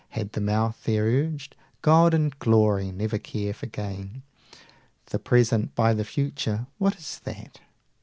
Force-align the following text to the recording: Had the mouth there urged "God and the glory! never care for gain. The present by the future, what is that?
Had 0.09 0.31
the 0.31 0.41
mouth 0.41 0.81
there 0.85 1.03
urged 1.05 1.55
"God 1.83 2.15
and 2.15 2.31
the 2.31 2.35
glory! 2.39 2.91
never 2.91 3.19
care 3.19 3.53
for 3.53 3.67
gain. 3.67 4.23
The 5.11 5.19
present 5.19 5.75
by 5.75 5.93
the 5.93 6.03
future, 6.03 6.65
what 6.79 6.95
is 6.95 7.19
that? 7.19 7.59